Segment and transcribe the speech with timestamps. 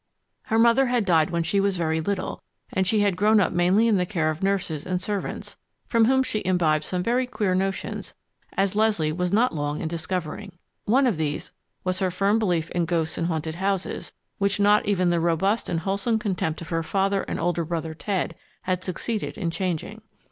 [0.45, 2.41] Her mother had died when she was very little,
[2.73, 6.23] and she had grown up mainly in the care of nurses and servants, from whom
[6.23, 8.15] she had imbibed some very queer notions,
[8.53, 10.57] as Leslie was not long in discovering.
[10.85, 11.51] One of these
[11.83, 15.81] was her firm belief in ghosts and haunted houses, which not even the robust and
[15.81, 18.33] wholesome contempt of her father and older brother Ted
[18.63, 20.01] had succeeded in changing.